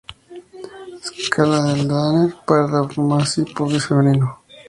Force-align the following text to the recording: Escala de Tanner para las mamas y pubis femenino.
Escala 1.19 1.61
de 1.61 1.85
Tanner 1.85 2.35
para 2.47 2.63
las 2.65 2.97
mamas 2.97 3.37
y 3.37 3.43
pubis 3.43 3.85
femenino. 3.85 4.39